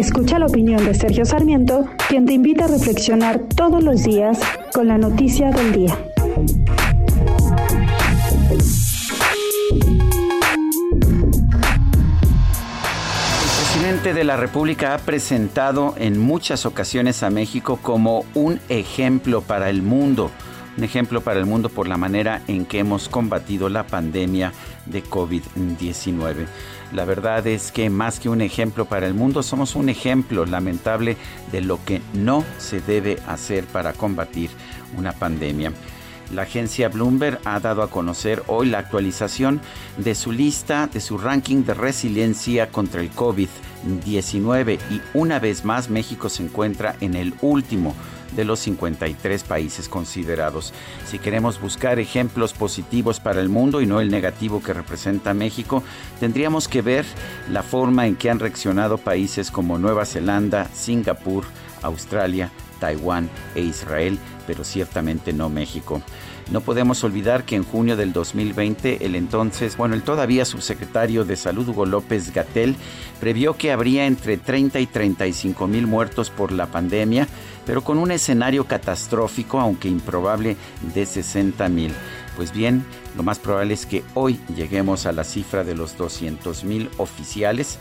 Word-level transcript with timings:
Escucha 0.00 0.38
la 0.38 0.46
opinión 0.46 0.82
de 0.86 0.94
Sergio 0.94 1.26
Sarmiento, 1.26 1.84
quien 2.08 2.24
te 2.24 2.32
invita 2.32 2.64
a 2.64 2.68
reflexionar 2.68 3.38
todos 3.54 3.84
los 3.84 4.02
días 4.02 4.38
con 4.72 4.88
la 4.88 4.96
noticia 4.96 5.50
del 5.50 5.72
día. 5.72 5.98
El 13.42 13.50
presidente 13.58 14.14
de 14.14 14.24
la 14.24 14.38
República 14.38 14.94
ha 14.94 14.98
presentado 14.98 15.94
en 15.98 16.18
muchas 16.18 16.64
ocasiones 16.64 17.22
a 17.22 17.28
México 17.28 17.78
como 17.82 18.24
un 18.32 18.58
ejemplo 18.70 19.42
para 19.42 19.68
el 19.68 19.82
mundo, 19.82 20.30
un 20.78 20.84
ejemplo 20.84 21.20
para 21.20 21.38
el 21.38 21.44
mundo 21.44 21.68
por 21.68 21.86
la 21.86 21.98
manera 21.98 22.40
en 22.48 22.64
que 22.64 22.78
hemos 22.78 23.10
combatido 23.10 23.68
la 23.68 23.86
pandemia 23.86 24.54
de 24.86 25.04
COVID-19. 25.04 26.46
La 26.92 27.04
verdad 27.04 27.46
es 27.46 27.70
que 27.70 27.88
más 27.88 28.18
que 28.18 28.28
un 28.28 28.40
ejemplo 28.40 28.84
para 28.84 29.06
el 29.06 29.14
mundo, 29.14 29.42
somos 29.42 29.76
un 29.76 29.88
ejemplo 29.88 30.44
lamentable 30.44 31.16
de 31.52 31.60
lo 31.60 31.82
que 31.84 32.02
no 32.14 32.44
se 32.58 32.80
debe 32.80 33.18
hacer 33.26 33.64
para 33.64 33.92
combatir 33.92 34.50
una 34.96 35.12
pandemia. 35.12 35.72
La 36.34 36.42
agencia 36.42 36.88
Bloomberg 36.88 37.40
ha 37.44 37.58
dado 37.58 37.82
a 37.82 37.90
conocer 37.90 38.42
hoy 38.46 38.68
la 38.68 38.78
actualización 38.78 39.60
de 39.96 40.14
su 40.14 40.30
lista, 40.30 40.88
de 40.92 41.00
su 41.00 41.18
ranking 41.18 41.64
de 41.64 41.74
resiliencia 41.74 42.70
contra 42.70 43.00
el 43.00 43.10
COVID-19 43.12 44.78
y 44.90 45.00
una 45.14 45.40
vez 45.40 45.64
más 45.64 45.90
México 45.90 46.28
se 46.28 46.44
encuentra 46.44 46.94
en 47.00 47.14
el 47.14 47.34
último 47.40 47.94
de 48.36 48.44
los 48.44 48.60
53 48.60 49.42
países 49.44 49.88
considerados. 49.88 50.72
Si 51.06 51.18
queremos 51.18 51.60
buscar 51.60 51.98
ejemplos 51.98 52.52
positivos 52.52 53.20
para 53.20 53.40
el 53.40 53.48
mundo 53.48 53.80
y 53.80 53.86
no 53.86 54.00
el 54.00 54.10
negativo 54.10 54.62
que 54.62 54.72
representa 54.72 55.34
México, 55.34 55.82
tendríamos 56.18 56.68
que 56.68 56.82
ver 56.82 57.04
la 57.50 57.62
forma 57.62 58.06
en 58.06 58.16
que 58.16 58.30
han 58.30 58.38
reaccionado 58.38 58.98
países 58.98 59.50
como 59.50 59.78
Nueva 59.78 60.04
Zelanda, 60.04 60.68
Singapur, 60.72 61.44
Australia, 61.82 62.50
Taiwán 62.80 63.30
e 63.54 63.60
Israel, 63.60 64.18
pero 64.46 64.64
ciertamente 64.64 65.32
no 65.32 65.48
México. 65.48 66.02
No 66.50 66.62
podemos 66.62 67.04
olvidar 67.04 67.44
que 67.44 67.54
en 67.54 67.62
junio 67.62 67.96
del 67.96 68.12
2020 68.12 69.06
el 69.06 69.14
entonces, 69.14 69.76
bueno, 69.76 69.94
el 69.94 70.02
todavía 70.02 70.44
subsecretario 70.44 71.24
de 71.24 71.36
Salud 71.36 71.68
Hugo 71.68 71.86
López 71.86 72.34
Gatel 72.34 72.74
previó 73.20 73.56
que 73.56 73.70
habría 73.70 74.06
entre 74.06 74.36
30 74.36 74.80
y 74.80 74.86
35 74.86 75.68
mil 75.68 75.86
muertos 75.86 76.30
por 76.30 76.50
la 76.50 76.66
pandemia, 76.66 77.28
pero 77.66 77.84
con 77.84 77.98
un 77.98 78.10
escenario 78.10 78.64
catastrófico, 78.64 79.60
aunque 79.60 79.88
improbable, 79.88 80.56
de 80.92 81.06
60 81.06 81.68
mil. 81.68 81.92
Pues 82.36 82.52
bien, 82.52 82.84
lo 83.16 83.22
más 83.22 83.38
probable 83.38 83.74
es 83.74 83.86
que 83.86 84.02
hoy 84.14 84.40
lleguemos 84.56 85.06
a 85.06 85.12
la 85.12 85.22
cifra 85.22 85.62
de 85.62 85.76
los 85.76 85.96
200 85.96 86.64
mil 86.64 86.90
oficiales 86.96 87.78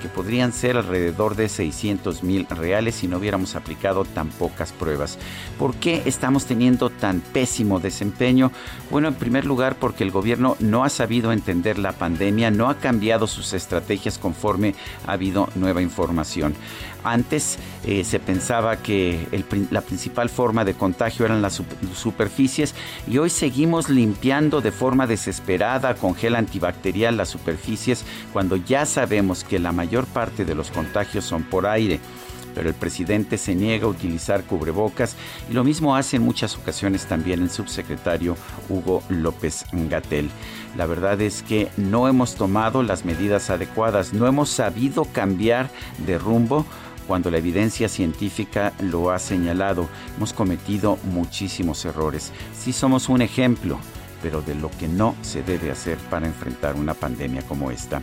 que 0.00 0.08
podrían 0.08 0.52
ser 0.52 0.76
alrededor 0.76 1.36
de 1.36 1.48
600 1.48 2.24
mil 2.24 2.46
reales 2.48 2.96
si 2.96 3.06
no 3.06 3.18
hubiéramos 3.18 3.54
aplicado 3.54 4.04
tan 4.04 4.28
pocas 4.28 4.72
pruebas. 4.72 5.18
¿Por 5.58 5.74
qué 5.74 6.02
estamos 6.06 6.46
teniendo 6.46 6.90
tan 6.90 7.20
pésimo 7.20 7.78
desempeño? 7.78 8.50
Bueno, 8.90 9.08
en 9.08 9.14
primer 9.14 9.44
lugar 9.44 9.76
porque 9.76 10.02
el 10.02 10.10
gobierno 10.10 10.56
no 10.58 10.84
ha 10.84 10.88
sabido 10.88 11.32
entender 11.32 11.78
la 11.78 11.92
pandemia, 11.92 12.50
no 12.50 12.68
ha 12.68 12.78
cambiado 12.78 13.26
sus 13.26 13.52
estrategias 13.52 14.18
conforme 14.18 14.74
ha 15.06 15.12
habido 15.12 15.48
nueva 15.54 15.82
información. 15.82 16.54
Antes 17.02 17.58
eh, 17.86 18.04
se 18.04 18.18
pensaba 18.20 18.76
que 18.76 19.26
la 19.70 19.80
principal 19.80 20.28
forma 20.28 20.64
de 20.64 20.74
contagio 20.74 21.24
eran 21.24 21.40
las 21.40 21.62
superficies 21.94 22.74
y 23.06 23.18
hoy 23.18 23.30
seguimos 23.30 23.88
limpiando 23.88 24.60
de 24.60 24.70
forma 24.70 25.06
desesperada 25.06 25.94
con 25.94 26.14
gel 26.14 26.36
antibacterial 26.36 27.16
las 27.16 27.30
superficies 27.30 28.04
cuando 28.32 28.56
ya 28.56 28.84
sabemos 28.84 29.44
que 29.44 29.58
la 29.58 29.72
mayor 29.90 30.06
parte 30.06 30.44
de 30.44 30.54
los 30.54 30.70
contagios 30.70 31.24
son 31.24 31.42
por 31.42 31.66
aire 31.66 31.98
pero 32.54 32.68
el 32.68 32.74
presidente 32.76 33.38
se 33.38 33.56
niega 33.56 33.86
a 33.86 33.90
utilizar 33.90 34.44
cubrebocas 34.44 35.16
y 35.48 35.52
lo 35.52 35.64
mismo 35.64 35.96
hace 35.96 36.16
en 36.16 36.22
muchas 36.22 36.56
ocasiones 36.56 37.06
también 37.06 37.42
el 37.42 37.50
subsecretario 37.50 38.36
Hugo 38.68 39.04
López 39.08 39.66
Gatel. 39.72 40.30
La 40.76 40.86
verdad 40.86 41.20
es 41.20 41.42
que 41.42 41.68
no 41.76 42.08
hemos 42.08 42.34
tomado 42.34 42.82
las 42.82 43.04
medidas 43.04 43.50
adecuadas, 43.50 44.12
no 44.12 44.26
hemos 44.26 44.48
sabido 44.48 45.04
cambiar 45.04 45.70
de 46.04 46.18
rumbo 46.18 46.66
cuando 47.06 47.30
la 47.30 47.38
evidencia 47.38 47.88
científica 47.88 48.72
lo 48.80 49.12
ha 49.12 49.20
señalado. 49.20 49.88
Hemos 50.16 50.32
cometido 50.32 50.98
muchísimos 51.04 51.84
errores. 51.84 52.32
Sí 52.52 52.72
somos 52.72 53.08
un 53.08 53.22
ejemplo, 53.22 53.78
pero 54.22 54.42
de 54.42 54.56
lo 54.56 54.72
que 54.72 54.88
no 54.88 55.14
se 55.22 55.44
debe 55.44 55.70
hacer 55.70 55.98
para 56.10 56.26
enfrentar 56.26 56.74
una 56.74 56.94
pandemia 56.94 57.42
como 57.42 57.70
esta. 57.70 58.02